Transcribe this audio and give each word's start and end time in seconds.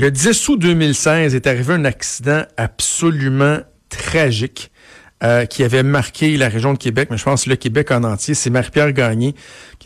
Le 0.00 0.12
10 0.12 0.48
août 0.48 0.60
2016 0.60 1.34
est 1.34 1.48
arrivé 1.48 1.74
un 1.74 1.84
accident 1.84 2.44
absolument 2.56 3.58
tragique. 3.88 4.70
Euh, 5.24 5.46
qui 5.46 5.64
avait 5.64 5.82
marqué 5.82 6.36
la 6.36 6.48
région 6.48 6.72
de 6.72 6.78
Québec, 6.78 7.08
mais 7.10 7.16
je 7.16 7.24
pense 7.24 7.46
le 7.46 7.56
Québec 7.56 7.90
en 7.90 8.04
entier. 8.04 8.34
C'est 8.34 8.50
Marie-Pierre 8.50 8.92
Gagné, 8.92 9.34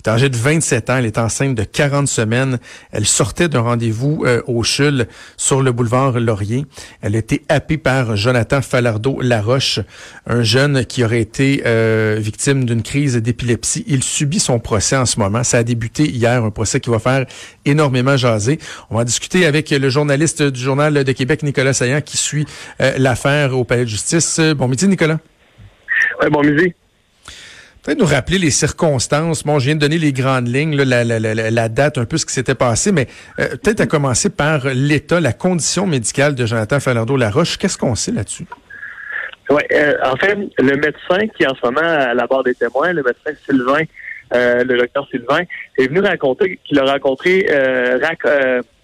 est 0.05 0.09
âgée 0.09 0.29
de 0.29 0.37
27 0.37 0.91
ans. 0.91 0.97
Elle 0.97 1.07
est 1.07 1.19
enceinte 1.19 1.55
de 1.55 1.65
40 1.65 2.09
semaines. 2.09 2.59
Elle 2.91 3.07
sortait 3.07 3.49
d'un 3.49 3.61
rendez-vous 3.61 4.25
euh, 4.27 4.43
au 4.47 4.63
CHUL 4.63 5.07
sur 5.37 5.63
le 5.63 5.73
boulevard 5.73 6.19
Laurier. 6.19 6.67
Elle 7.01 7.17
a 7.17 7.19
été 7.19 7.43
happée 7.49 7.79
par 7.79 8.17
Jonathan 8.17 8.61
Falardeau-Laroche, 8.61 9.81
un 10.27 10.43
jeune 10.43 10.85
qui 10.85 11.05
aurait 11.05 11.21
été 11.21 11.63
euh, 11.67 12.17
victime 12.19 12.65
d'une 12.65 12.83
crise 12.83 13.17
d'épilepsie. 13.17 13.85
Il 13.87 14.03
subit 14.03 14.41
son 14.41 14.59
procès 14.59 14.97
en 14.97 15.07
ce 15.07 15.19
moment. 15.19 15.45
Ça 15.45 15.59
a 15.59 15.63
débuté 15.63 16.09
hier, 16.09 16.45
un 16.45 16.51
procès 16.51 16.81
qui 16.81 16.91
va 16.91 16.99
faire 16.99 17.27
énormément 17.65 18.17
jaser. 18.17 18.59
On 18.91 18.97
va 18.97 19.05
discuter 19.05 19.47
avec 19.47 19.71
le 19.71 19.89
journaliste 19.89 20.43
du 20.43 20.61
Journal 20.61 21.05
de 21.05 21.13
Québec, 21.13 21.43
Nicolas 21.43 21.73
Saillant, 21.73 22.01
qui 22.01 22.17
suit 22.17 22.47
l'affaire 22.97 23.57
au 23.57 23.65
Palais 23.65 23.85
de 23.85 23.89
justice. 23.89 24.41
Bon 24.57 24.69
midi, 24.69 24.89
Nicolas 24.89 25.19
bon 26.31 26.43
midi. 26.43 26.75
Peut-être 27.83 27.99
nous 27.99 28.07
rappeler 28.07 28.39
les 28.39 28.51
circonstances. 28.51 29.43
Bon, 29.43 29.59
je 29.59 29.67
viens 29.67 29.75
de 29.75 29.81
donner 29.81 29.99
les 29.99 30.13
grandes 30.13 30.47
lignes, 30.47 30.77
la, 30.77 31.69
date, 31.69 31.99
un 31.99 32.05
peu 32.05 32.17
ce 32.17 32.25
qui 32.25 32.33
s'était 32.33 32.55
passé, 32.55 32.93
mais 32.93 33.09
euh, 33.41 33.49
peut-être 33.61 33.81
à 33.81 33.87
commencer 33.87 34.31
par 34.31 34.67
l'état, 34.67 35.19
la 35.19 35.33
condition 35.33 35.85
médicale 35.85 36.37
de 36.37 36.47
Jonathan 36.47 36.79
Falardeau-Laroche. 36.79 37.59
Qu'est-ce 37.59 37.77
qu'on 37.77 37.97
sait 37.97 38.13
là-dessus? 38.13 38.47
Oui, 39.51 39.63
euh, 39.73 39.95
en 40.05 40.17
fait, 40.17 40.39
le 40.59 40.77
médecin 40.77 41.27
qui 41.37 41.43
est 41.43 41.49
en 41.49 41.57
ce 41.57 41.67
moment 41.67 41.81
à 41.81 42.15
la 42.15 42.27
barre 42.29 42.45
des 42.45 42.55
témoins, 42.55 42.93
le 42.93 43.03
médecin 43.03 43.33
Sylvain, 43.45 43.83
euh, 44.33 44.63
le 44.63 44.79
docteur 44.79 45.09
Sylvain, 45.11 45.43
est 45.77 45.89
venu 45.89 46.01
raconter 46.01 46.61
qu'il 46.65 46.79
a 46.79 46.85
rencontré 46.85 47.47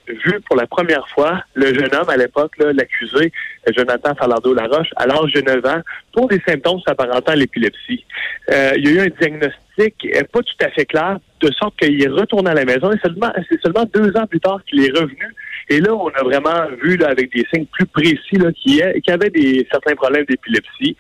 vu 0.09 0.41
pour 0.47 0.57
la 0.57 0.67
première 0.67 1.07
fois 1.09 1.43
le 1.55 1.67
jeune 1.75 1.95
homme 1.95 2.09
à 2.09 2.17
l'époque, 2.17 2.53
l'accusé, 2.59 3.33
Jonathan 3.77 4.15
Falardeau-Laroche, 4.15 4.91
à 4.97 5.07
l'âge 5.07 5.33
de 5.33 5.41
9 5.41 5.67
ans, 5.67 5.83
pour 6.13 6.29
des 6.29 6.41
symptômes 6.47 6.81
s'apparentant 6.87 7.33
à 7.33 7.37
l'épilepsie. 7.37 8.05
Euh, 8.51 8.73
il 8.77 8.87
y 8.87 8.89
a 8.89 8.91
eu 8.93 9.07
un 9.07 9.21
diagnostic 9.21 9.59
euh, 9.79 10.23
pas 10.33 10.41
tout 10.41 10.65
à 10.65 10.71
fait 10.71 10.87
clair, 10.87 11.19
de 11.41 11.51
sorte 11.53 11.77
qu'il 11.79 12.03
est 12.03 12.09
retourné 12.09 12.51
à 12.51 12.55
la 12.55 12.65
maison 12.65 12.91
et 12.93 12.99
seulement, 12.99 13.33
c'est 13.49 13.61
seulement 13.61 13.85
deux 13.95 14.17
ans 14.17 14.27
plus 14.27 14.41
tard 14.41 14.61
qu'il 14.69 14.85
est 14.85 14.91
revenu. 14.91 15.35
Et 15.69 15.81
là, 15.81 15.95
on 15.95 16.09
a 16.09 16.23
vraiment 16.23 16.67
vu 16.83 16.97
là, 16.97 17.09
avec 17.09 17.33
des 17.33 17.47
signes 17.53 17.67
plus 17.67 17.87
précis 17.87 18.39
qu'il 18.63 19.03
qu 19.03 19.11
avait 19.11 19.31
des, 19.31 19.67
certains 19.71 19.95
problèmes 19.95 20.25
d'épilepsie. 20.25 20.97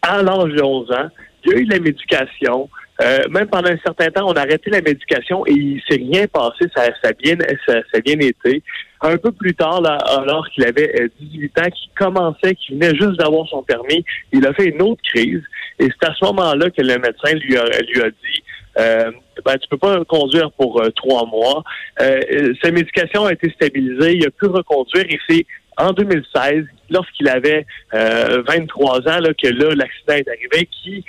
À 0.00 0.22
l'âge 0.22 0.52
de 0.52 0.62
11 0.62 0.92
ans, 0.92 1.08
il 1.44 1.52
y 1.52 1.54
a 1.54 1.58
eu 1.58 1.64
de 1.64 1.72
la 1.72 1.80
médication. 1.80 2.68
Euh, 3.00 3.20
même 3.30 3.46
pendant 3.46 3.70
un 3.70 3.78
certain 3.84 4.10
temps, 4.10 4.28
on 4.28 4.32
a 4.32 4.40
arrêté 4.40 4.70
la 4.70 4.80
médication 4.80 5.46
et 5.46 5.52
il 5.52 5.82
s'est 5.88 5.96
rien 5.96 6.26
passé. 6.26 6.66
Ça, 6.74 6.84
ça, 7.02 7.08
a 7.08 7.12
bien, 7.12 7.36
ça, 7.66 7.74
ça 7.90 7.98
a 7.98 8.00
bien 8.00 8.18
été. 8.18 8.62
Un 9.00 9.16
peu 9.16 9.32
plus 9.32 9.54
tard, 9.54 9.80
là, 9.80 9.96
alors 9.96 10.48
qu'il 10.50 10.64
avait 10.64 11.10
18 11.20 11.52
euh, 11.58 11.62
ans, 11.62 11.70
qu'il 11.70 11.90
commençait, 11.96 12.54
qu'il 12.54 12.76
venait 12.76 12.94
juste 12.94 13.18
d'avoir 13.18 13.48
son 13.48 13.62
permis, 13.62 14.04
il 14.32 14.46
a 14.46 14.52
fait 14.52 14.66
une 14.66 14.82
autre 14.82 15.02
crise. 15.02 15.42
Et 15.80 15.86
c'est 15.86 16.08
à 16.08 16.14
ce 16.14 16.24
moment-là 16.26 16.70
que 16.70 16.82
le 16.82 16.98
médecin 16.98 17.32
lui 17.34 17.56
a, 17.56 17.64
lui 17.64 18.02
a 18.02 18.10
dit 18.10 18.42
euh, 18.78 19.10
ben, 19.44 19.58
tu 19.58 19.68
peux 19.68 19.78
pas 19.78 20.04
conduire 20.04 20.50
pour 20.52 20.80
euh, 20.80 20.90
trois 20.90 21.26
mois. 21.26 21.62
Euh, 22.00 22.54
sa 22.62 22.70
médication 22.70 23.26
a 23.26 23.32
été 23.32 23.50
stabilisée, 23.50 24.14
il 24.14 24.26
a 24.26 24.30
pu 24.30 24.46
reconduire 24.46 25.04
et 25.08 25.18
c'est 25.28 25.46
en 25.82 25.92
2016, 25.92 26.64
lorsqu'il 26.90 27.28
avait 27.28 27.66
23 27.92 29.00
ans, 29.08 29.18
là, 29.20 29.34
que 29.34 29.48
là, 29.48 29.74
l'accident 29.74 30.14
est 30.14 30.28
arrivé, 30.28 30.68
qui 30.70 31.04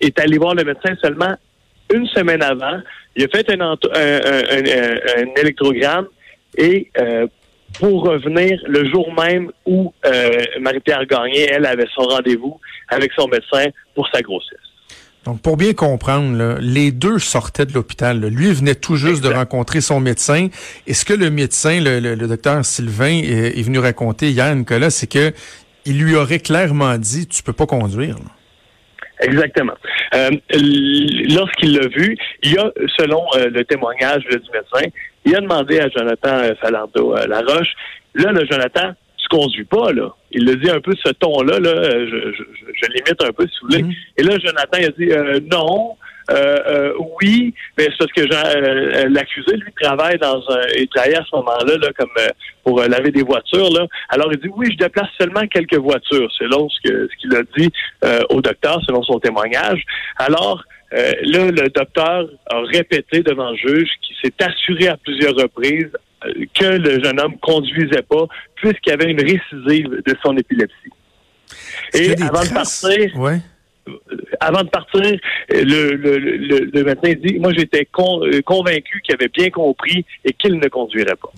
est 0.00 0.18
allé 0.18 0.38
voir 0.38 0.54
le 0.54 0.64
médecin 0.64 0.94
seulement 1.00 1.34
une 1.92 2.06
semaine 2.08 2.42
avant. 2.42 2.80
Il 3.16 3.24
a 3.24 3.28
fait 3.28 3.50
un, 3.50 3.60
un, 3.60 3.72
un, 3.72 5.22
un 5.22 5.40
électrogramme 5.40 6.06
et 6.56 6.90
pour 7.78 8.02
revenir 8.04 8.60
le 8.66 8.88
jour 8.90 9.12
même 9.14 9.50
où 9.66 9.92
Marie-Pierre 10.60 11.06
Gagné, 11.06 11.48
elle, 11.50 11.66
avait 11.66 11.88
son 11.94 12.02
rendez-vous 12.02 12.58
avec 12.88 13.12
son 13.12 13.28
médecin 13.28 13.66
pour 13.94 14.08
sa 14.08 14.22
grossesse. 14.22 14.69
Donc, 15.24 15.42
pour 15.42 15.58
bien 15.58 15.74
comprendre, 15.74 16.56
les 16.60 16.92
deux 16.92 17.18
sortaient 17.18 17.66
de 17.66 17.74
l'hôpital. 17.74 18.20
Lui 18.20 18.52
venait 18.52 18.74
tout 18.74 18.96
juste 18.96 19.22
de 19.22 19.28
rencontrer 19.28 19.82
son 19.82 20.00
médecin. 20.00 20.48
Et 20.86 20.94
ce 20.94 21.04
que 21.04 21.12
le 21.12 21.30
médecin, 21.30 21.80
le, 21.80 22.16
docteur 22.16 22.64
Sylvain, 22.64 23.20
est, 23.22 23.62
venu 23.62 23.78
raconter 23.78 24.30
hier, 24.30 24.54
Nicolas, 24.54 24.90
c'est 24.90 25.10
que 25.10 25.32
il 25.84 26.02
lui 26.02 26.14
aurait 26.14 26.38
clairement 26.38 26.96
dit, 26.96 27.26
tu 27.26 27.42
peux 27.42 27.52
pas 27.52 27.66
conduire. 27.66 28.16
Exactement. 29.20 29.74
Euh, 30.14 30.30
lorsqu'il 30.50 31.76
l'a 31.76 31.88
vu, 31.88 32.16
il 32.42 32.58
a, 32.58 32.70
selon 32.98 33.22
euh, 33.36 33.50
le 33.50 33.64
témoignage 33.64 34.22
du 34.24 34.36
médecin, 34.52 34.90
il 35.26 35.36
a 35.36 35.40
demandé 35.40 35.80
à 35.80 35.88
Jonathan 35.88 36.38
euh, 36.38 36.54
Falardeau 36.60 37.14
Laroche, 37.26 37.72
là, 38.14 38.32
le 38.32 38.46
Jonathan, 38.50 38.92
conduis 39.30 39.64
pas, 39.64 39.92
là. 39.92 40.14
Il 40.32 40.44
le 40.44 40.56
dit 40.56 40.70
un 40.70 40.80
peu 40.80 40.92
ce 41.02 41.10
ton-là, 41.12 41.58
là, 41.58 41.82
je, 41.82 42.32
je, 42.32 42.42
je, 42.74 42.92
limite 42.92 43.22
un 43.22 43.32
peu, 43.32 43.46
si 43.46 43.54
vous 43.60 43.68
voulez. 43.68 43.82
Mm-hmm. 43.82 43.96
Et 44.18 44.22
là, 44.22 44.38
Jonathan, 44.38 44.78
il 44.78 44.84
a 44.84 44.90
dit 44.90 45.12
euh, 45.12 45.40
non, 45.50 45.96
euh, 46.30 46.58
euh, 46.66 46.92
oui, 47.20 47.54
mais 47.76 47.84
c'est 47.84 47.98
parce 47.98 48.12
que 48.12 49.08
l'accusé, 49.08 49.56
lui, 49.56 49.72
travaille 49.80 50.18
dans 50.18 50.38
un. 50.50 50.60
Il 50.76 50.88
travaillait 50.88 51.18
à 51.18 51.24
ce 51.24 51.36
moment-là, 51.36 51.76
là, 51.78 51.88
comme 51.96 52.10
pour 52.64 52.80
laver 52.80 53.10
des 53.10 53.22
voitures, 53.22 53.70
là. 53.72 53.86
Alors, 54.08 54.32
il 54.32 54.38
dit 54.38 54.50
oui, 54.54 54.68
je 54.70 54.76
déplace 54.76 55.08
seulement 55.18 55.46
quelques 55.46 55.78
voitures, 55.78 56.30
selon 56.38 56.68
ce 56.68 56.88
que 56.88 57.08
ce 57.10 57.16
qu'il 57.20 57.34
a 57.34 57.42
dit 57.56 57.70
au 58.30 58.40
docteur, 58.40 58.80
selon 58.86 59.02
son 59.02 59.18
témoignage. 59.18 59.82
Alors, 60.16 60.62
là, 60.92 61.50
le 61.50 61.68
docteur 61.68 62.28
a 62.46 62.60
répété 62.72 63.22
devant 63.22 63.50
le 63.50 63.56
juge 63.56 63.88
qu'il 64.02 64.16
s'est 64.22 64.44
assuré 64.44 64.88
à 64.88 64.96
plusieurs 64.96 65.34
reprises 65.34 65.90
que 66.54 66.64
le 66.64 67.02
jeune 67.02 67.20
homme 67.20 67.38
conduisait 67.38 68.02
pas 68.02 68.26
puisqu'il 68.56 68.90
y 68.90 68.92
avait 68.92 69.10
une 69.10 69.20
récidive 69.20 70.02
de 70.04 70.16
son 70.22 70.36
épilepsie. 70.36 70.92
Et 71.94 72.12
avant 72.22 72.44
de 72.44 72.52
partir, 72.52 73.10
avant 74.40 74.62
de 74.62 74.68
partir, 74.68 75.18
le, 75.50 75.94
le, 75.94 76.18
le, 76.18 76.84
médecin 76.84 77.14
dit, 77.22 77.38
moi 77.38 77.52
j'étais 77.52 77.88
euh, 77.98 78.40
convaincu 78.42 79.00
qu'il 79.02 79.14
avait 79.14 79.28
bien 79.28 79.50
compris 79.50 80.04
et 80.24 80.32
qu'il 80.32 80.58
ne 80.58 80.68
conduirait 80.68 81.16
pas. 81.16 81.32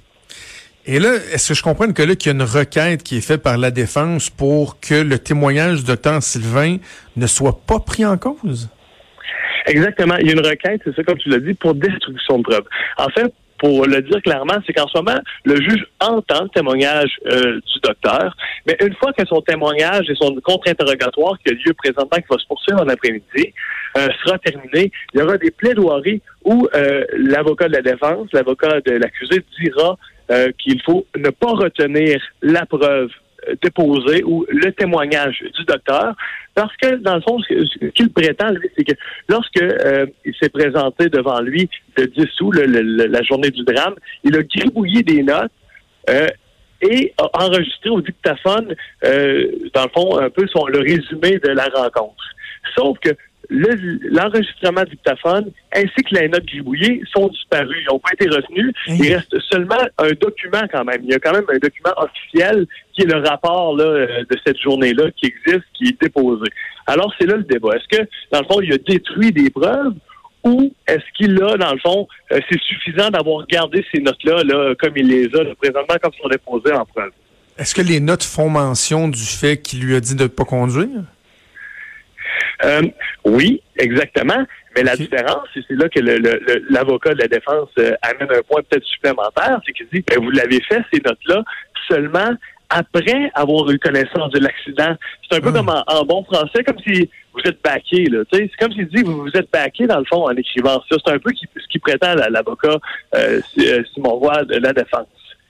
Et 0.85 0.99
là, 0.99 1.15
est-ce 1.33 1.49
que 1.49 1.55
je 1.55 1.63
comprends 1.63 1.93
que 1.93 2.03
là, 2.03 2.17
qu'il 2.17 2.33
y 2.33 2.35
a 2.35 2.35
une 2.35 2.43
requête 2.43 3.05
qui 3.05 3.19
est 3.19 3.21
faite 3.21 3.43
par 3.43 3.57
la 3.57 3.71
défense 3.71 4.31
pour 4.31 4.81
que 4.81 4.95
le 4.95 5.19
témoignage 5.19 5.81
du 5.81 5.85
docteur 5.85 6.21
Sylvain 6.23 6.79
ne 7.17 7.27
soit 7.29 7.61
pas 7.65 7.79
pris 7.79 8.05
en 8.05 8.19
cause? 8.19 8.69
Exactement. 9.67 10.17
Il 10.17 10.27
y 10.27 10.31
a 10.31 10.33
une 10.33 10.45
requête, 10.45 10.81
c'est 10.85 10.95
ça 10.97 11.05
comme 11.05 11.19
tu 11.19 11.29
l'as 11.29 11.39
dit, 11.39 11.55
pour 11.55 11.75
destruction 11.75 12.39
de 12.39 12.43
preuves. 12.43 12.65
En 12.99 13.09
fait, 13.11 13.33
pour 13.63 13.87
le 13.87 14.03
dire 14.03 14.21
clairement, 14.23 14.59
c'est 14.67 14.73
qu'en 14.73 14.89
ce 14.89 14.99
moment, 14.99 15.21
le 15.45 15.55
juge 15.55 15.87
entend 16.01 16.43
le 16.43 16.49
témoignage 16.49 17.13
euh, 17.27 17.61
du 17.61 17.81
docteur, 17.81 18.37
mais 18.67 18.77
une 18.81 18.93
fois 18.97 19.13
que 19.13 19.25
son 19.25 19.41
témoignage 19.41 20.11
et 20.11 20.17
son 20.17 20.35
contre-interrogatoire 20.43 21.39
qui 21.39 21.53
a 21.53 21.55
lieu 21.55 21.73
présentement, 21.73 22.19
qui 22.19 22.27
va 22.29 22.39
se 22.39 22.47
poursuivre 22.49 22.81
en 22.81 22.89
après-midi, 22.89 23.55
euh, 23.97 24.09
sera 24.25 24.37
terminé, 24.41 24.91
il 25.15 25.21
y 25.21 25.23
aura 25.23 25.39
des 25.39 25.53
plaidoiries 25.53 26.21
où 26.45 26.67
euh, 26.75 27.05
l'avocat 27.17 27.69
de 27.69 27.75
la 27.75 27.83
défense, 27.83 28.27
l'avocat 28.33 28.81
de 28.81 28.93
l'accusé 28.93 29.45
dira 29.61 29.97
qu'il 30.59 30.81
faut 30.83 31.05
ne 31.15 31.29
pas 31.29 31.51
retenir 31.51 32.19
la 32.41 32.65
preuve 32.65 33.11
déposé 33.63 34.23
ou 34.25 34.47
le 34.49 34.71
témoignage 34.73 35.43
du 35.55 35.65
docteur, 35.65 36.15
parce 36.55 36.77
que 36.77 36.97
dans 36.97 37.17
le 37.17 37.21
fond, 37.23 37.39
ce 37.41 37.87
qu'il 37.89 38.13
prétend, 38.13 38.49
c'est 38.77 38.85
que 38.85 38.93
lorsque 39.29 39.63
euh, 39.63 40.07
il 40.25 40.35
s'est 40.41 40.51
présenté 40.51 41.09
devant 41.09 41.41
lui 41.41 41.69
le 41.97 42.07
10 42.07 42.41
août, 42.41 42.53
la 42.55 43.23
journée 43.23 43.51
du 43.51 43.65
drame, 43.65 43.95
il 44.25 44.37
a 44.37 44.43
gribouillé 44.43 45.03
des 45.03 45.23
notes 45.23 45.51
euh, 46.11 46.29
et 46.83 47.15
a 47.19 47.45
enregistré 47.45 47.91
au 47.91 48.01
dictaphone, 48.01 48.75
euh, 49.05 49.51
dans 49.73 49.85
le 49.85 49.91
fond, 49.95 50.19
un 50.19 50.31
peu 50.31 50.47
son, 50.49 50.67
le 50.67 50.81
résumé 50.81 51.39
de 51.39 51.49
la 51.49 51.69
rencontre. 51.69 52.25
Sauf 52.77 52.99
que 52.99 53.11
l'enregistrement 53.53 54.85
dictaphone 54.85 55.51
ainsi 55.75 56.03
que 56.03 56.15
les 56.15 56.29
notes 56.29 56.47
gribouillées 56.47 57.03
sont 57.13 57.29
disparus. 57.29 57.79
Ils 57.83 57.93
n'ont 57.93 57.99
pas 57.99 58.13
été 58.15 58.29
retenus. 58.29 58.73
Il 58.87 59.15
reste 59.15 59.39
seulement 59.51 59.83
un 59.99 60.11
document 60.21 60.63
quand 60.73 60.85
même. 60.85 61.01
Il 61.05 61.11
y 61.11 61.15
a 61.15 61.19
quand 61.19 61.33
même 61.33 61.45
un 61.49 61.59
document 61.59 61.93
officiel 61.97 62.67
qui 62.95 63.03
est 63.03 63.13
le 63.13 63.21
rapport 63.21 63.79
euh, 63.79 64.07
de 64.29 64.37
cette 64.45 64.59
journée-là 64.59 65.11
qui 65.17 65.27
existe, 65.27 65.65
qui 65.75 65.89
est 65.89 66.01
déposé. 66.01 66.51
Alors, 66.87 67.13
c'est 67.19 67.27
là 67.27 67.37
le 67.37 67.45
débat. 67.45 67.77
Est-ce 67.77 67.99
que, 67.99 68.09
dans 68.33 68.41
le 68.41 68.47
fond, 68.47 68.61
il 68.61 68.73
a 68.73 68.79
détruit 68.79 69.33
des 69.33 69.51
preuves 69.51 69.95
ou 70.45 70.73
est-ce 70.89 71.05
qu'il 71.17 71.41
a, 71.43 71.57
dans 71.57 71.73
le 71.73 71.79
fond, 71.79 72.09
euh, 72.33 72.41
c'est 72.51 72.61
suffisant 72.61 73.11
d'avoir 73.11 73.47
gardé 73.47 73.85
ces 73.93 74.01
notes-là 74.01 74.43
là, 74.45 74.75
comme 74.81 74.97
il 74.97 75.07
les 75.07 75.27
a 75.27 75.55
présentement, 75.55 75.95
comme 76.03 76.13
sont 76.21 76.29
déposées 76.29 76.73
en 76.73 76.85
preuve? 76.85 77.13
Est-ce 77.59 77.75
que 77.75 77.83
les 77.83 78.01
notes 78.01 78.25
font 78.25 78.49
mention 78.49 79.09
du 79.09 79.23
fait 79.23 79.59
qu'il 79.59 79.85
lui 79.85 79.95
a 79.95 80.01
dit 80.01 80.17
de 80.17 80.25
ne 80.25 80.29
pas 80.29 80.45
conduire? 80.45 80.89
Euh, 82.65 82.83
oui, 83.25 83.63
exactement. 83.77 84.45
Mais 84.77 84.83
la 84.83 84.97
différence, 84.97 85.49
et 85.55 85.61
c'est 85.69 85.75
là 85.75 85.89
que 85.89 86.01
l'avocat 86.73 87.15
de 87.15 87.21
la 87.21 87.29
défense 87.29 87.69
euh, 87.79 87.95
amène 88.03 88.35
un 88.35 88.43
point 88.43 88.63
peut-être 88.69 88.87
supplémentaire, 88.87 89.61
c'est 89.67 89.73
qu'il 89.73 89.87
dit, 89.93 90.03
ben, 90.07 90.19
vous 90.23 90.31
l'avez 90.31 90.61
fait, 90.63 90.83
ces 90.93 91.01
notes-là, 91.05 91.43
seulement 91.89 92.31
après 92.71 93.31
avoir 93.35 93.71
eu 93.71 93.79
connaissance 93.79 94.31
de 94.31 94.39
l'accident. 94.39 94.97
C'est 95.29 95.37
un 95.37 95.41
peu 95.41 95.51
ah. 95.51 95.59
comme 95.59 95.69
en, 95.69 96.05
bon 96.05 96.25
français, 96.25 96.65
comme 96.65 96.79
si 96.79 97.11
vous 97.35 97.41
êtes 97.45 97.63
baqué. 97.63 98.07
C'est 98.33 98.51
comme 98.59 98.73
s'il 98.73 98.89
dit, 98.89 99.03
vous 99.03 99.23
vous 99.23 99.31
êtes 99.35 99.51
baqué 99.53 99.87
dans 99.87 99.99
le 99.99 100.05
fond 100.07 100.25
en 100.25 100.35
écrivant 100.37 100.83
ça. 100.91 100.97
C'est 101.05 101.13
un 101.13 101.19
peu 101.19 101.31
ce 101.35 101.67
qui 101.69 101.79
prétend 101.79 102.15
l'avocat 102.15 102.79
euh, 103.15 103.41
Simon 103.93 104.15
Roy 104.15 104.45
de 104.45 104.57
la 104.57 104.73
défense. 104.73 105.07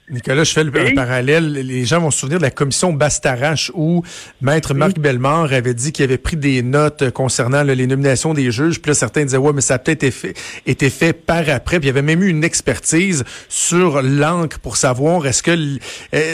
Nicolas, 0.09 0.43
je 0.43 0.51
fais 0.51 0.65
le 0.65 0.93
parallèle. 0.93 1.53
Les 1.53 1.85
gens 1.85 2.01
vont 2.01 2.11
se 2.11 2.19
souvenir 2.19 2.37
de 2.37 2.43
la 2.43 2.51
commission 2.51 2.91
Bastarache 2.91 3.71
où 3.73 4.03
Maître 4.41 4.73
Marc 4.73 4.99
Bellemare 4.99 5.53
avait 5.53 5.73
dit 5.73 5.93
qu'il 5.93 6.03
avait 6.03 6.17
pris 6.17 6.35
des 6.35 6.61
notes 6.61 7.09
concernant 7.11 7.63
les 7.63 7.87
nominations 7.87 8.33
des 8.33 8.51
juges. 8.51 8.81
Puis 8.81 8.89
là, 8.89 8.95
certains 8.95 9.23
disaient, 9.23 9.37
ouais, 9.37 9.53
mais 9.53 9.61
ça 9.61 9.75
a 9.75 9.79
peut-être 9.79 10.03
été 10.03 10.11
fait, 10.11 10.33
été 10.65 10.89
fait 10.89 11.13
par 11.13 11.49
après. 11.49 11.79
Puis 11.79 11.85
il 11.85 11.87
y 11.87 11.89
avait 11.89 12.01
même 12.01 12.21
eu 12.21 12.27
une 12.27 12.43
expertise 12.43 13.23
sur 13.47 14.01
l'encre 14.01 14.59
pour 14.59 14.75
savoir 14.75 15.25
est-ce 15.25 15.41
que 15.41 15.55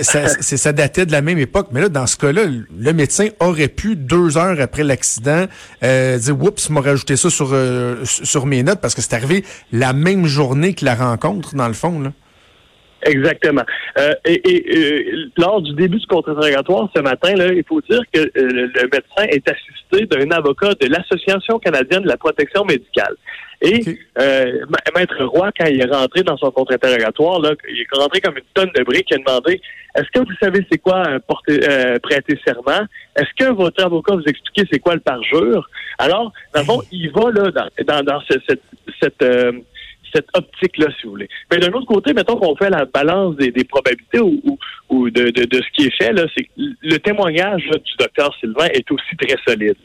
ça, 0.01 0.27
ça 0.42 0.74
datait 0.74 1.06
de 1.06 1.12
la 1.12 1.21
même 1.21 1.38
époque. 1.38 1.68
Mais 1.71 1.81
là, 1.81 1.89
dans 1.89 2.07
ce 2.07 2.18
cas-là, 2.18 2.45
le 2.45 2.94
médecin 2.94 3.27
aurait 3.39 3.68
pu, 3.68 3.95
deux 3.95 4.38
heures 4.38 4.60
après 4.60 4.83
l'accident, 4.83 5.45
euh, 5.83 6.18
dire, 6.18 6.42
oups, 6.42 6.69
m'a 6.71 6.81
rajouté 6.81 7.16
ça 7.18 7.30
sur, 7.30 7.51
euh, 7.54 8.04
sur 8.04 8.48
mes 8.48 8.63
notes 8.63 8.81
parce 8.81 8.95
que 8.95 9.01
c'est 9.01 9.13
arrivé 9.13 9.44
la 9.71 9.94
même 9.94 10.25
journée 10.25 10.74
que 10.74 10.86
la 10.86 10.95
rencontre, 10.95 11.56
dans 11.56 11.68
le 11.68 11.74
fond. 11.75 12.00
Là. 12.00 12.13
Exactement. 13.03 13.63
Euh, 13.97 14.13
et, 14.25 14.41
euh, 14.45 15.29
lors 15.37 15.61
du 15.61 15.73
début 15.73 15.99
du 15.99 16.07
contre-interrogatoire 16.07 16.89
ce 16.95 17.01
matin, 17.01 17.33
là, 17.35 17.47
il 17.47 17.63
faut 17.67 17.81
dire 17.81 18.01
que 18.11 18.19
euh, 18.19 18.29
le 18.35 18.83
médecin 18.83 19.23
est 19.29 19.47
assisté 19.47 20.05
d'un 20.05 20.31
avocat 20.31 20.73
de 20.79 20.87
l'Association 20.87 21.59
canadienne 21.59 22.03
de 22.03 22.07
la 22.07 22.17
protection 22.17 22.65
médicale. 22.65 23.15
Et 23.61 23.81
Maître 24.95 25.21
Roy, 25.25 25.49
quand 25.57 25.65
il 25.65 25.81
est 25.81 25.93
rentré 25.93 26.23
dans 26.23 26.37
son 26.37 26.49
contre-interrogatoire, 26.49 27.41
là, 27.41 27.51
il 27.69 27.81
est 27.81 27.87
rentré 27.97 28.21
comme 28.21 28.37
une 28.37 28.43
tonne 28.53 28.71
de 28.73 28.83
briques. 28.83 29.07
Il 29.11 29.15
a 29.15 29.17
demandé 29.17 29.61
Est-ce 29.97 30.07
que 30.13 30.19
vous 30.19 30.33
savez 30.41 30.65
c'est 30.71 30.77
quoi 30.77 31.05
un 31.05 31.19
porter, 31.19 31.59
prêter 32.01 32.39
serment? 32.45 32.85
Est-ce 33.17 33.27
que 33.37 33.51
votre 33.51 33.83
avocat 33.83 34.15
vous 34.15 34.23
explique 34.27 34.65
c'est 34.71 34.79
quoi 34.79 34.93
le 34.93 35.01
parjure? 35.01 35.69
Alors, 35.97 36.31
dans 36.53 36.61
le 36.61 36.65
fond, 36.65 36.81
il 36.93 37.11
va 37.11 37.31
là 37.31 37.51
dans, 37.85 38.01
dans, 38.03 38.21
cette, 38.29 38.61
cette 39.01 39.25
cette 40.13 40.27
optique-là, 40.33 40.88
si 41.00 41.06
vous 41.06 41.11
voulez. 41.11 41.29
Mais 41.51 41.57
d'un 41.57 41.71
autre 41.71 41.85
côté, 41.85 42.13
mettons 42.13 42.35
qu'on 42.35 42.56
fait 42.56 42.69
la 42.69 42.85
balance 42.85 43.35
des, 43.35 43.51
probabilités 43.63 44.19
ou, 44.19 44.57
ou, 44.89 45.09
de, 45.09 45.29
de, 45.29 45.61
ce 45.61 45.69
qui 45.73 45.88
est 45.88 45.95
fait, 45.95 46.11
là, 46.13 46.25
c'est 46.35 46.47
le 46.57 46.97
témoignage 46.97 47.63
du 47.63 47.95
docteur 47.97 48.35
Sylvain 48.39 48.67
est 48.73 48.89
aussi 48.91 49.15
très 49.17 49.38
solide. 49.47 49.77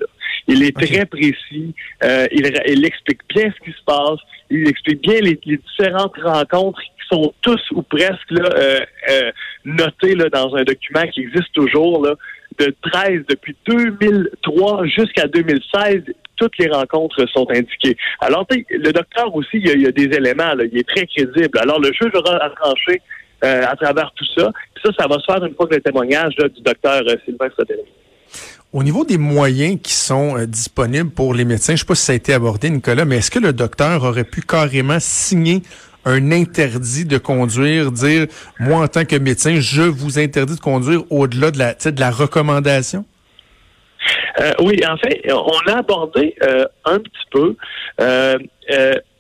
Il 0.46 0.62
est 0.62 0.76
très 0.76 1.06
précis. 1.06 1.74
Euh, 2.02 2.26
il, 2.32 2.46
il, 2.66 2.84
explique 2.84 3.20
bien 3.34 3.52
ce 3.56 3.64
qui 3.64 3.76
se 3.76 3.84
passe. 3.84 4.20
Il 4.50 4.68
explique 4.68 5.00
bien 5.02 5.20
les, 5.20 5.38
différentes 5.44 6.16
rencontres 6.22 6.80
qui 6.80 7.08
sont 7.10 7.32
tous 7.42 7.60
ou 7.72 7.82
presque 7.82 8.30
là, 8.30 8.50
euh, 8.56 8.80
euh, 9.10 9.32
notées 9.64 10.14
là, 10.14 10.28
dans 10.28 10.54
un 10.54 10.64
document 10.64 11.06
qui 11.08 11.20
existe 11.20 11.52
toujours 11.52 12.04
là, 12.04 12.14
de 12.58 12.74
13 12.82 13.22
depuis 13.28 13.56
2003 13.66 14.86
jusqu'à 14.86 15.26
2016 15.26 16.02
toutes 16.36 16.56
les 16.58 16.68
rencontres 16.68 17.26
sont 17.32 17.46
indiquées. 17.50 17.96
Alors, 18.20 18.46
le 18.50 18.92
docteur 18.92 19.34
aussi, 19.34 19.58
il 19.58 19.82
y, 19.82 19.86
a, 19.86 19.92
des 19.92 20.04
éléments, 20.04 20.52
il 20.60 20.78
est 20.78 20.88
très 20.88 21.06
crédible. 21.06 21.58
Alors, 21.58 21.80
le 21.80 21.92
juge 21.92 22.12
aura 22.14 22.36
à 22.36 22.50
trancher 22.50 23.00
euh, 23.44 23.62
à 23.66 23.76
travers 23.76 24.12
tout 24.14 24.24
ça. 24.36 24.50
Puis 24.74 24.84
ça, 24.86 24.90
ça 25.02 25.06
va 25.08 25.18
se 25.18 25.24
faire 25.24 25.44
une 25.44 25.54
fois 25.54 25.66
que 25.66 25.74
le 25.74 25.80
témoignage 25.80 26.34
du 26.36 26.62
docteur 26.62 27.02
euh, 27.06 27.16
Sylvain. 27.24 27.48
Au 28.72 28.82
niveau 28.82 29.04
des 29.04 29.18
moyens 29.18 29.78
qui 29.82 29.92
sont 29.92 30.38
euh, 30.38 30.46
disponibles 30.46 31.10
pour 31.10 31.34
les 31.34 31.44
médecins, 31.44 31.72
je 31.72 31.74
ne 31.74 31.78
sais 31.78 31.84
pas 31.84 31.94
si 31.94 32.04
ça 32.06 32.12
a 32.12 32.16
été 32.16 32.32
abordé, 32.32 32.70
Nicolas, 32.70 33.04
mais 33.04 33.16
est-ce 33.18 33.30
que 33.30 33.38
le 33.38 33.52
docteur 33.52 34.02
aurait 34.04 34.24
pu 34.24 34.40
carrément 34.40 34.98
signer 34.98 35.62
un 36.06 36.32
interdit 36.32 37.04
de 37.04 37.18
conduire, 37.18 37.92
dire, 37.92 38.26
moi, 38.58 38.84
en 38.84 38.88
tant 38.88 39.04
que 39.04 39.16
médecin, 39.16 39.60
je 39.60 39.82
vous 39.82 40.18
interdis 40.18 40.56
de 40.56 40.60
conduire 40.60 41.02
au-delà 41.10 41.50
de 41.50 42.00
la 42.00 42.10
recommandation? 42.10 43.04
Euh, 44.40 44.52
oui, 44.60 44.80
en 44.86 44.96
fait, 44.96 45.22
on 45.32 45.72
a 45.72 45.78
abordé 45.78 46.34
euh, 46.42 46.64
un 46.84 46.98
petit 46.98 47.26
peu 47.30 47.56
euh, 48.00 48.38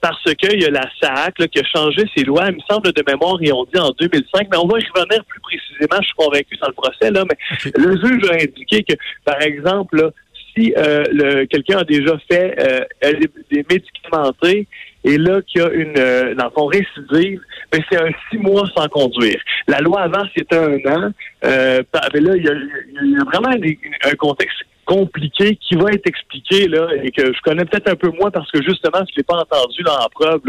parce 0.00 0.34
qu'il 0.34 0.60
y 0.60 0.66
a 0.66 0.70
la 0.70 0.86
SAC 1.00 1.48
qui 1.48 1.60
a 1.60 1.64
changé 1.64 2.02
ses 2.16 2.24
lois, 2.24 2.46
il 2.48 2.56
me 2.56 2.60
semble 2.68 2.92
de 2.92 3.02
mémoire, 3.06 3.38
et 3.40 3.52
on 3.52 3.64
dit 3.64 3.78
en 3.78 3.90
2005, 3.98 4.48
mais 4.50 4.56
on 4.56 4.66
va 4.66 4.78
y 4.78 4.86
revenir 4.94 5.24
plus 5.24 5.40
précisément, 5.40 5.96
je 6.00 6.06
suis 6.06 6.14
convaincu 6.16 6.56
dans 6.60 6.68
le 6.68 6.72
procès, 6.74 7.10
là, 7.10 7.24
mais 7.28 7.72
le 7.76 7.96
juge 7.96 8.30
a 8.30 8.34
indiqué 8.34 8.82
que, 8.82 8.94
par 9.24 9.40
exemple, 9.40 10.10
si 10.54 10.72
le, 10.76 11.46
quelqu'un 11.46 11.78
a 11.78 11.84
déjà 11.84 12.16
fait 12.30 12.56
des, 13.02 13.30
des 13.50 13.66
médicamentés 13.68 14.68
et 15.04 15.18
là 15.18 15.40
qu'il 15.42 15.60
y 15.60 15.64
a 15.64 15.70
une 15.70 16.34
dans 16.34 16.50
son 16.56 16.66
récidive, 16.66 17.40
ben 17.70 17.82
c'est 17.90 18.00
un 18.00 18.10
six 18.30 18.38
mois 18.38 18.64
sans 18.74 18.88
conduire. 18.88 19.40
La 19.68 19.80
loi 19.80 20.02
avant 20.02 20.24
c'était 20.34 20.56
un 20.56 20.76
an, 20.86 21.10
euh, 21.44 21.82
mais 22.12 22.20
là 22.20 22.36
il 22.36 22.44
y 22.44 22.48
a, 22.48 22.52
il 23.02 23.10
y 23.12 23.16
a 23.16 23.24
vraiment 23.24 23.50
un 23.50 24.14
contexte 24.14 24.64
compliqué 24.84 25.56
qui 25.56 25.74
va 25.74 25.90
être 25.90 26.06
expliqué 26.06 26.68
là 26.68 26.88
et 27.02 27.10
que 27.10 27.26
je 27.26 27.40
connais 27.42 27.64
peut-être 27.64 27.88
un 27.88 27.96
peu 27.96 28.10
moins 28.10 28.30
parce 28.30 28.50
que 28.50 28.62
justement 28.62 29.00
je 29.08 29.16
l'ai 29.16 29.22
pas 29.22 29.36
entendu 29.36 29.82
dans 29.82 29.98
la 29.98 30.08
preuve 30.08 30.40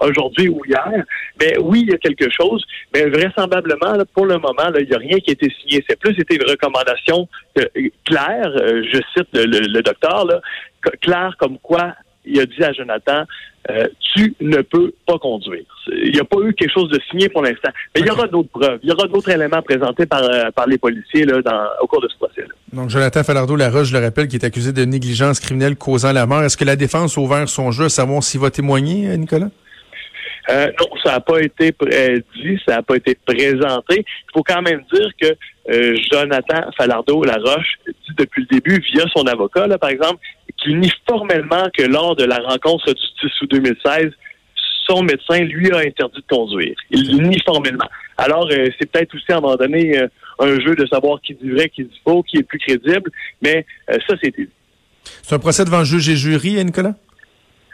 aujourd'hui 0.00 0.48
ou 0.48 0.62
hier. 0.66 1.04
Mais 1.40 1.58
oui, 1.58 1.82
il 1.82 1.90
y 1.90 1.94
a 1.94 1.98
quelque 1.98 2.28
chose, 2.30 2.64
mais 2.94 3.08
vraisemblablement 3.08 4.04
pour 4.14 4.26
le 4.26 4.38
moment 4.38 4.70
là, 4.72 4.80
il 4.80 4.88
n'y 4.88 4.94
a 4.94 4.98
rien 4.98 5.18
qui 5.18 5.30
a 5.30 5.32
été 5.32 5.48
signé. 5.60 5.84
C'est 5.88 5.98
plus 5.98 6.18
été 6.18 6.34
une 6.34 6.48
recommandation 6.48 7.28
euh, 7.58 7.64
claire. 8.04 8.52
Euh, 8.56 8.82
je 8.92 9.00
cite 9.14 9.28
le, 9.32 9.44
le 9.44 9.82
docteur 9.82 10.26
là, 10.26 10.40
claire 11.00 11.34
comme 11.38 11.58
quoi 11.58 11.94
il 12.24 12.40
a 12.40 12.46
dit 12.46 12.62
à 12.62 12.72
Jonathan, 12.72 13.24
euh, 13.68 13.88
tu 14.14 14.34
ne 14.40 14.62
peux 14.62 14.92
pas 15.06 15.18
conduire. 15.18 15.64
Il 15.92 16.12
n'y 16.12 16.18
a 16.20 16.24
pas 16.24 16.38
eu 16.42 16.54
quelque 16.54 16.72
chose 16.72 16.88
de 16.88 16.98
signé 17.10 17.28
pour 17.28 17.42
l'instant. 17.42 17.70
Mais 17.94 18.00
il 18.00 18.06
y 18.06 18.10
aura 18.10 18.26
d'autres 18.26 18.48
preuves. 18.48 18.78
Il 18.82 18.88
y 18.88 18.92
aura 18.92 19.06
d'autres 19.06 19.28
éléments 19.28 19.62
présentés 19.62 20.06
par, 20.06 20.22
euh, 20.22 20.50
par 20.54 20.66
les 20.66 20.78
policiers 20.78 21.24
là, 21.26 21.42
dans, 21.42 21.64
au 21.82 21.86
cours 21.86 22.00
de 22.00 22.08
ce 22.08 22.16
procès. 22.16 22.42
-là. 22.42 22.52
Donc, 22.72 22.88
Jonathan 22.88 23.22
Falardeau-Laroche, 23.22 23.88
je 23.88 23.96
le 23.96 24.02
rappelle, 24.02 24.28
qui 24.28 24.36
est 24.36 24.44
accusé 24.44 24.72
de 24.72 24.84
négligence 24.84 25.40
criminelle 25.40 25.76
causant 25.76 26.12
la 26.12 26.26
mort. 26.26 26.42
Est-ce 26.42 26.56
que 26.56 26.64
la 26.64 26.76
défense 26.76 27.18
a 27.18 27.20
ouvert 27.20 27.48
son 27.48 27.70
jeu 27.70 27.84
à 27.84 27.88
savoir 27.88 28.22
s'il 28.22 28.40
va 28.40 28.50
témoigner, 28.50 29.08
euh, 29.08 29.16
Nicolas? 29.16 29.50
Euh, 30.48 30.70
non, 30.80 30.86
ça 31.04 31.12
n'a 31.12 31.20
pas 31.20 31.40
été 31.40 31.74
dit, 32.34 32.58
ça 32.66 32.76
n'a 32.76 32.82
pas 32.82 32.96
été 32.96 33.16
présenté. 33.24 33.98
Il 33.98 34.32
faut 34.32 34.42
quand 34.42 34.62
même 34.62 34.82
dire 34.92 35.10
que 35.20 35.36
euh, 35.70 35.96
Jonathan 36.10 36.70
Falardeau-Laroche 36.76 37.78
dit 37.86 38.14
depuis 38.16 38.46
le 38.50 38.58
début, 38.58 38.80
via 38.92 39.04
son 39.14 39.26
avocat, 39.26 39.66
là, 39.66 39.78
par 39.78 39.90
exemple, 39.90 40.18
qu'il 40.56 40.78
nie 40.78 40.92
formellement 41.08 41.68
que 41.76 41.82
lors 41.82 42.16
de 42.16 42.24
la 42.24 42.38
rencontre 42.38 42.92
du 42.92 43.28
10 43.28 43.42
août 43.42 43.50
2016, 43.50 44.10
son 44.88 45.02
médecin 45.02 45.40
lui 45.40 45.70
a 45.72 45.78
interdit 45.78 46.20
de 46.20 46.34
conduire. 46.34 46.74
Il 46.90 47.22
nie 47.22 47.40
formellement. 47.44 47.88
Alors, 48.16 48.48
euh, 48.50 48.66
c'est 48.78 48.90
peut-être 48.90 49.14
aussi 49.14 49.30
à 49.30 49.36
un 49.36 49.40
moment 49.40 49.56
donné 49.56 50.00
un 50.38 50.60
jeu 50.60 50.74
de 50.74 50.86
savoir 50.86 51.20
qui 51.20 51.34
dit 51.34 51.50
vrai, 51.50 51.68
qui 51.68 51.84
dit 51.84 52.00
faux, 52.02 52.22
qui 52.22 52.38
est 52.38 52.42
plus 52.42 52.58
crédible, 52.58 53.10
mais 53.42 53.66
ça, 53.88 54.14
c'était 54.22 54.48
C'est 55.22 55.34
un 55.34 55.38
procès 55.38 55.64
devant 55.64 55.84
juge 55.84 56.08
et 56.08 56.16
jury, 56.16 56.64
Nicolas? 56.64 56.94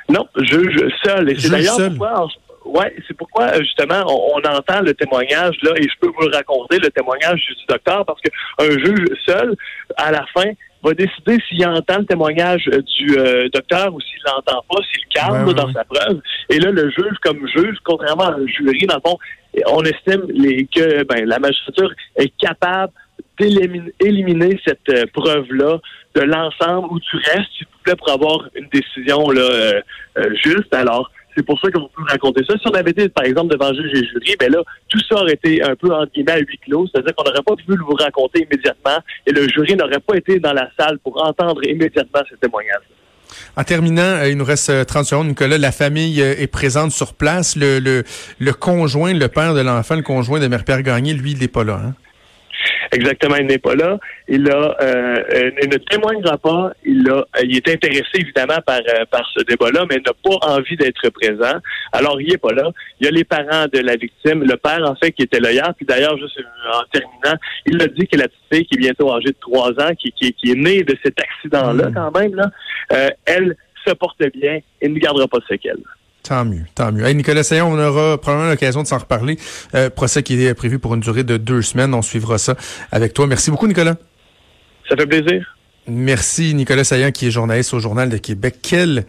Non, 0.09 0.27
juge 0.37 0.79
seul. 1.05 1.31
Et 1.31 1.39
c'est 1.39 1.51
d'ailleurs 1.51 1.77
pourquoi 1.89 2.29
Ouais, 2.67 2.95
c'est 3.07 3.17
pourquoi 3.17 3.59
justement 3.61 4.03
on, 4.07 4.39
entend 4.39 4.81
le 4.81 4.93
témoignage 4.95 5.57
là 5.63 5.73
et 5.77 5.83
je 5.83 5.99
peux 6.01 6.09
vous 6.09 6.29
raconter 6.33 6.79
le 6.79 6.91
témoignage 6.91 7.41
du 7.47 7.67
docteur 7.69 8.05
parce 8.05 8.21
qu'un 8.21 8.71
juge 8.71 9.07
seul 9.25 9.55
à 9.97 10.11
la 10.11 10.27
fin 10.35 10.51
va 10.83 10.95
décider 10.95 11.39
s'il 11.49 11.67
entend 11.67 11.99
le 11.99 12.07
témoignage 12.07 12.65
du 12.65 13.19
euh, 13.19 13.49
docteur 13.53 13.95
ou 13.95 14.01
s'il 14.01 14.21
l'entend 14.27 14.65
pas, 14.69 14.83
s'il 14.93 15.07
calme 15.09 15.53
dans 15.53 15.73
sa 15.73 15.85
preuve. 15.85 16.21
Et 16.51 16.59
là, 16.59 16.71
le 16.71 16.91
juge, 16.91 17.17
comme 17.23 17.47
juge, 17.49 17.77
contrairement 17.85 18.25
à 18.25 18.35
un 18.35 18.47
jury, 18.47 18.87
dans 18.87 18.97
le 18.97 19.11
fond, 19.11 19.19
on 19.67 19.83
estime 19.83 20.25
les, 20.29 20.67
que 20.67 21.05
ben, 21.05 21.25
la 21.25 21.39
magistrature 21.39 21.93
est 22.17 22.33
capable 22.39 22.93
d'éliminer 23.39 24.59
cette 24.65 24.89
euh, 24.91 25.05
preuve-là 25.13 25.79
de 26.15 26.21
l'ensemble 26.23 26.89
où 26.91 27.01
tu 27.01 27.17
restes, 27.17 27.51
s'il 27.57 27.67
vous 27.67 27.79
plaît, 27.83 27.97
pour 27.97 28.11
avoir 28.11 28.49
une 28.55 28.69
décision 28.69 29.31
là, 29.31 29.41
euh, 29.43 29.81
juste. 30.43 30.73
Alors, 30.75 31.11
c'est 31.37 31.45
pour 31.45 31.61
ça 31.61 31.71
qu'on 31.71 31.89
peut 31.89 32.03
raconter 32.09 32.43
ça. 32.49 32.55
Si 32.59 32.67
on 32.67 32.75
avait 32.75 32.91
été, 32.91 33.09
par 33.09 33.25
exemple, 33.25 33.53
devant 33.53 33.73
juge 33.75 33.93
et 33.93 34.07
jury, 34.07 34.37
ben 34.41 34.51
là, 34.51 34.63
tout 34.89 35.01
ça 35.09 35.17
aurait 35.17 35.35
été 35.35 35.63
un 35.63 35.77
peu, 35.77 35.93
entre 35.93 36.13
guillemets, 36.13 36.33
à 36.33 36.39
huis 36.39 36.59
clos. 36.65 36.87
C'est-à-dire 36.91 37.15
qu'on 37.15 37.25
n'aurait 37.25 37.43
pas 37.43 37.57
pu 37.57 37.65
vous 37.69 37.95
raconter 37.95 38.47
immédiatement 38.51 38.99
et 39.27 39.33
le 39.33 39.47
jury 39.49 39.77
n'aurait 39.77 40.01
pas 40.01 40.17
été 40.17 40.41
dans 40.41 40.55
la 40.55 40.71
salle 40.79 40.99
pour 41.01 41.23
entendre 41.23 41.63
immédiatement 41.65 42.23
ces 42.31 42.37
témoignages. 42.39 42.83
En 43.57 43.65
terminant, 43.65 44.03
euh, 44.03 44.29
il 44.29 44.37
nous 44.37 44.45
reste 44.45 44.87
30 44.87 45.03
euh, 45.03 45.05
secondes, 45.05 45.29
Nicolas. 45.29 45.59
La 45.59 45.73
famille 45.73 46.23
euh, 46.23 46.35
est 46.39 46.47
présente 46.47 46.93
sur 46.93 47.15
place. 47.15 47.57
Le, 47.57 47.81
le, 47.81 48.05
le 48.39 48.53
conjoint, 48.53 49.13
le 49.13 49.29
père 49.29 49.55
de 49.55 49.61
l'enfant, 49.61 49.97
le 49.97 50.03
conjoint 50.03 50.41
de 50.41 50.47
Mère-Pierre 50.47 50.83
Gagné, 50.83 51.13
lui, 51.13 51.33
il 51.33 51.39
n'est 51.39 51.49
pas 51.49 51.65
là. 51.65 51.81
Hein? 51.85 51.95
Exactement, 52.93 53.37
il 53.37 53.47
n'est 53.47 53.59
pas 53.59 53.75
là. 53.75 53.99
Il 54.29 54.51
a, 54.51 54.77
euh, 54.81 55.51
ne 55.63 55.77
témoignera 55.77 56.39
pas. 56.39 56.73
Il 56.85 57.09
a, 57.11 57.25
il 57.43 57.57
est 57.57 57.69
intéressé 57.69 58.05
évidemment 58.15 58.59
par 58.65 58.79
euh, 58.79 59.05
par 59.11 59.29
ce 59.37 59.43
débat-là, 59.45 59.85
mais 59.89 59.97
n'a 59.97 60.13
pas 60.13 60.47
envie 60.47 60.77
d'être 60.77 61.09
présent. 61.11 61.59
Alors 61.93 62.21
il 62.21 62.33
est 62.33 62.39
pas 62.39 62.53
là. 62.53 62.71
Il 63.01 63.07
y 63.07 63.09
a 63.09 63.11
les 63.11 63.25
parents 63.25 63.67
de 63.73 63.79
la 63.81 63.97
victime, 63.97 64.45
le 64.45 64.57
père 64.57 64.83
en 64.85 64.95
fait 64.97 65.13
qui 65.13 65.23
était 65.23 65.41
là 65.41 65.53
hier. 65.53 65.73
Puis 65.77 65.87
d'ailleurs, 65.87 66.17
juste 66.19 66.39
en 66.73 66.83
terminant, 66.93 67.39
il 67.67 67.83
a 67.83 67.87
dit 67.89 68.07
que 68.07 68.17
la 68.17 68.29
petite 68.29 68.41
fille 68.53 68.67
qui 68.67 68.75
est 68.75 68.79
bientôt 68.79 69.13
âgée 69.13 69.31
de 69.31 69.41
trois 69.41 69.71
ans, 69.71 69.95
qui, 69.99 70.13
qui, 70.13 70.33
qui 70.33 70.53
est 70.53 70.57
née 70.57 70.83
de 70.83 70.97
cet 71.05 71.19
accident-là 71.21 71.89
mmh. 71.89 71.95
quand 71.95 72.19
même, 72.19 72.35
là, 72.35 72.51
euh, 72.93 73.09
elle 73.25 73.57
se 73.87 73.93
porte 73.95 74.23
bien 74.35 74.61
et 74.81 74.89
ne 74.89 74.99
gardera 74.99 75.29
pas 75.29 75.39
de 75.39 75.45
séquelles. 75.47 75.83
Tant 76.27 76.45
mieux, 76.45 76.65
tant 76.75 76.91
mieux. 76.91 77.05
Hey, 77.05 77.15
Nicolas 77.15 77.45
Sayon, 77.45 77.69
on 77.73 77.79
aura 77.79 78.19
probablement 78.19 78.51
l'occasion 78.51 78.83
de 78.83 78.89
s'en 78.89 78.99
reparler. 78.99 79.39
Euh, 79.77 79.91
procès 79.91 80.25
qui 80.25 80.43
est 80.43 80.55
prévu 80.55 80.81
pour 80.81 80.95
une 80.95 81.01
durée 81.01 81.23
de 81.23 81.37
deux 81.37 81.63
semaines. 81.63 81.95
On 81.95 82.03
suivra 82.03 82.37
ça 82.37 82.57
avec 82.91 83.15
toi. 83.15 83.29
Merci 83.29 83.53
beaucoup, 83.53 83.69
Nicolas. 83.69 83.95
Ça 84.89 84.97
fait 84.97 85.07
plaisir. 85.07 85.57
Merci, 85.87 86.53
Nicolas 86.55 86.83
Saillant, 86.83 87.13
qui 87.13 87.29
est 87.29 87.31
journaliste 87.31 87.73
au 87.75 87.79
Journal 87.79 88.09
de 88.09 88.17
Québec. 88.17 88.57
Quel 88.61 89.07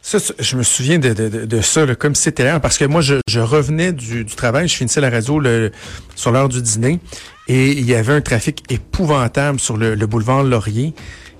Ça, 0.00 0.18
je 0.38 0.56
me 0.56 0.62
souviens 0.62 1.00
de, 1.00 1.12
de, 1.12 1.44
de 1.44 1.60
ça, 1.60 1.84
là, 1.84 1.96
comme 1.96 2.14
c'était 2.14 2.44
là, 2.44 2.60
parce 2.60 2.78
que 2.78 2.84
moi, 2.84 3.00
je, 3.00 3.16
je 3.26 3.40
revenais 3.40 3.92
du, 3.92 4.24
du, 4.24 4.34
travail, 4.36 4.68
je 4.68 4.76
finissais 4.76 5.00
la 5.00 5.10
radio 5.10 5.40
le, 5.40 5.72
sur 6.14 6.30
l'heure 6.30 6.48
du 6.48 6.62
dîner, 6.62 7.00
et 7.48 7.72
il 7.72 7.84
y 7.84 7.96
avait 7.96 8.12
un 8.12 8.20
trafic 8.20 8.62
épouvantable 8.70 9.58
sur 9.58 9.76
le, 9.76 9.96
le 9.96 10.06
boulevard 10.06 10.44
Laurier. 10.44 10.94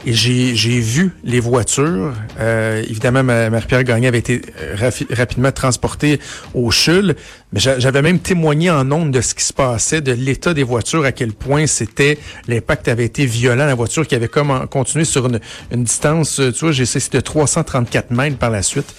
Et 0.07 0.14
j'ai 0.14 0.80
vu 0.80 1.12
les 1.25 1.40
voitures. 1.40 2.14
Euh, 2.38 2.83
évidemment, 2.88 3.23
Marie-Pierre 3.23 3.85
Gagné 3.85 4.09
avait 4.09 4.19
été 4.19 4.40
euh, 4.62 4.90
rapidement 5.11 5.52
transportée 5.52 6.19
au 6.54 6.71
CHUL, 6.71 7.14
mais 7.52 7.61
j'avais 7.61 8.00
même 8.00 8.19
témoigné 8.19 8.71
en 8.71 8.90
ondes 8.92 9.11
de 9.11 9.21
ce 9.21 9.35
qui 9.35 9.45
se 9.45 9.52
passait, 9.52 10.00
de 10.00 10.12
l'état 10.12 10.54
des 10.54 10.62
voitures, 10.62 11.04
à 11.04 11.12
quel 11.12 11.33
point 11.33 11.66
c'était 11.66 12.19
l'impact 12.49 12.88
avait 12.88 13.04
été 13.04 13.26
violent. 13.26 13.66
La 13.66 13.75
voiture 13.75 14.07
qui 14.07 14.14
avait 14.14 14.28
comme 14.28 14.66
continué 14.69 15.04
sur 15.04 15.26
une, 15.26 15.38
une 15.71 15.85
distance, 15.85 16.40
euh, 16.40 16.50
tu 16.50 16.61
vois, 16.61 16.73
j'ai 16.73 16.85
de 16.85 17.21
334 17.21 18.11
mètres 18.11 18.38
par 18.38 18.50
la 18.50 18.62
suite. 18.62 18.95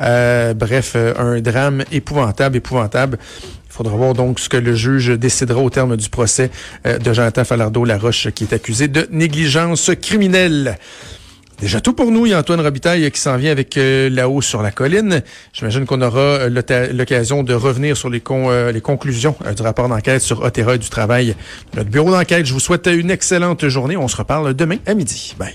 Euh, 0.00 0.54
bref, 0.54 0.96
un 0.96 1.40
drame 1.40 1.84
épouvantable, 1.92 2.56
épouvantable. 2.56 3.18
Il 3.76 3.84
faudra 3.84 3.96
voir 3.98 4.14
donc 4.14 4.40
ce 4.40 4.48
que 4.48 4.56
le 4.56 4.74
juge 4.74 5.08
décidera 5.08 5.60
au 5.60 5.68
terme 5.68 5.98
du 5.98 6.08
procès 6.08 6.50
euh, 6.86 6.96
de 6.96 7.12
Jonathan 7.12 7.44
Falardeau-Laroche 7.44 8.30
qui 8.30 8.44
est 8.44 8.54
accusé 8.54 8.88
de 8.88 9.06
négligence 9.10 9.90
criminelle. 10.00 10.78
Déjà 11.60 11.82
tout 11.82 11.92
pour 11.92 12.10
nous. 12.10 12.24
Il 12.24 12.30
y 12.30 12.32
a 12.32 12.38
Antoine 12.38 12.62
Robitaille 12.62 13.10
qui 13.10 13.20
s'en 13.20 13.36
vient 13.36 13.52
avec 13.52 13.76
euh, 13.76 14.08
là-haut 14.08 14.40
sur 14.40 14.62
la 14.62 14.70
colline. 14.70 15.22
J'imagine 15.52 15.84
qu'on 15.84 16.00
aura 16.00 16.18
euh, 16.20 16.90
l'occasion 16.90 17.42
de 17.42 17.52
revenir 17.52 17.98
sur 17.98 18.08
les, 18.08 18.22
les 18.72 18.80
conclusions 18.80 19.36
du 19.54 19.60
rapport 19.60 19.90
d'enquête 19.90 20.22
sur 20.22 20.40
Otera 20.40 20.76
et 20.76 20.78
du 20.78 20.88
travail. 20.88 21.36
Notre 21.76 21.90
bureau 21.90 22.12
d'enquête, 22.12 22.46
je 22.46 22.54
vous 22.54 22.60
souhaite 22.60 22.86
une 22.86 23.10
excellente 23.10 23.68
journée. 23.68 23.98
On 23.98 24.08
se 24.08 24.16
reparle 24.16 24.54
demain 24.54 24.78
à 24.86 24.94
midi. 24.94 25.36
Bye. 25.38 25.52